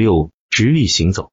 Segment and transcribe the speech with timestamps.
[0.00, 1.30] 六、直立行走。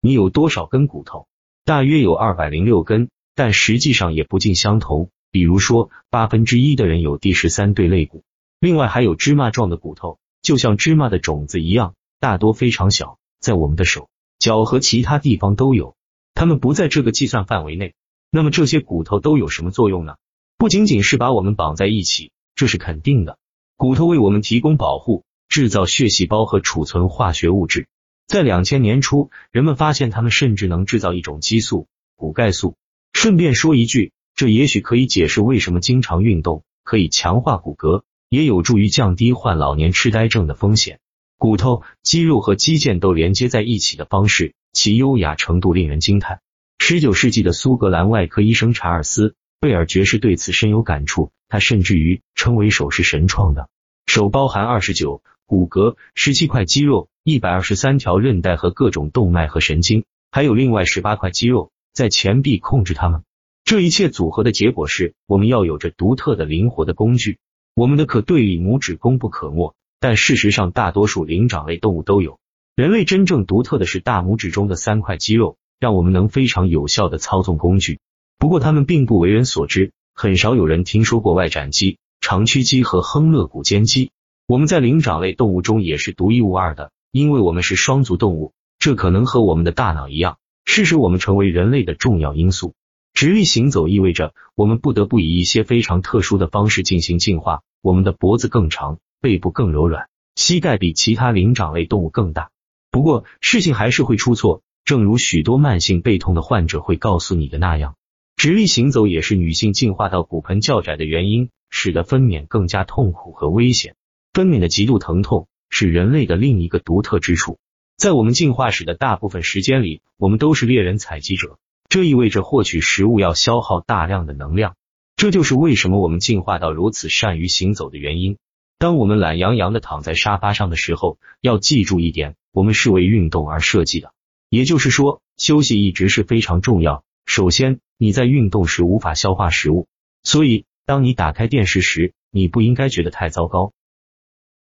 [0.00, 1.26] 你有多少根骨头？
[1.64, 5.10] 大约有二百零六根，但实际上也不尽相同。
[5.30, 8.24] 比如说，八分之一的人有第十三对肋骨，
[8.58, 15.96] 另外还有芝麻状的骨头，就像芝麻的种子一样，大多非常小，在我们的手、脚和其他地方都有。
[16.34, 17.94] 它们不在这个计算范围内。
[18.30, 20.16] 那么这些骨头都有什么作用呢？
[20.56, 23.38] 不仅仅是把我们绑在一起，这是肯定的。
[23.76, 27.88] 骨头为我们提供保护、制造血细胞和储存化学物质。
[28.28, 32.76] 在两千年初，人们发现它们甚至能制造一种激素——骨钙素。
[33.12, 41.00] 顺便说一句，这也许可以解释为什么经常运动可以强化骨骼，也有助于降低患老年痴呆症的风险。
[41.36, 46.40] 骨头、肌肉和肌腱都连接在一起的方式，其优雅程度令人惊叹。
[46.78, 53.68] 十九世纪的苏格兰外科医生查尔斯·贝尔爵士对此深有感触，他甚至于称为手是神创的。
[54.06, 57.08] 手包含二十九骨骼、十七块肌肉。
[57.24, 63.24] 一百二十三条韧带和各种动脉和神经，还有另外十八块肌肉在前臂控制它们。
[63.64, 67.38] 这一切组合的结果是，我们要有着独特的灵活的工具。
[67.74, 72.38] 我们的可对立拇指功不可没，但事实上大多数灵长类动物都有。
[72.74, 77.98] 人类真正独特的是大拇指中的三块肌肉，让我们能非常有效的操纵工具。
[78.38, 84.10] 不过它们并不为人所知，很少有人听说过外展肌、长屈肌和亨勒股间肌。
[84.50, 86.90] 我们在灵长类动物中也是独一无二的。
[87.12, 92.74] 因为我们是双足动物，这可能和我们的大脑一样，是使我们成为人类的重要因素。
[93.14, 97.60] 直立行走意味着我们不得不以一些非常特殊的方式进行进化。
[97.80, 102.50] 我们的脖子更长，背部更柔软，膝盖比其他灵长类动物更大。
[102.90, 107.94] 不过事情还是会出错，正如许多慢性背痛的患者会告诉你的那样，
[108.34, 113.94] 直立行走也是女性进化到骨盆较窄的原因，使得分娩更加痛苦和危险。
[114.32, 115.46] 分娩的极度疼痛。
[115.72, 117.60] 是人类的另一个独特之处。
[117.96, 124.74] 在我们进化史的大部分时间里，我们都是猎人采集者，这意味着获取食物要消耗大量的能量。
[125.14, 128.36] 这就是为什么我们进化到如此善于行走的原因。
[128.78, 134.12] 当我们懒洋洋的躺在沙发上的时候，要记住一点：我们是为运动而设计的。
[134.48, 137.04] 也就是说，休息一直是非常重要。
[137.26, 139.86] 首先，你在运动时无法消化食物，
[140.24, 143.72] 所以当你打开电视时，你不应该觉得太糟糕。